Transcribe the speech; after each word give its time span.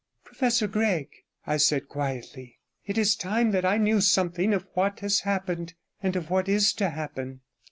'Professor 0.25 0.65
Gregg,' 0.67 1.11
I 1.45 1.57
said 1.57 1.87
quietly, 1.87 2.57
'it 2.87 2.97
is 2.97 3.15
time 3.15 3.51
that 3.51 3.63
I 3.63 3.77
knew 3.77 4.01
something 4.01 4.51
of 4.51 4.65
what 4.73 5.01
has 5.01 5.19
happened, 5.19 5.75
and 6.01 6.15
of 6.15 6.31
what 6.31 6.49
is 6.49 6.73
to 6.77 6.89
happen.' 6.89 7.41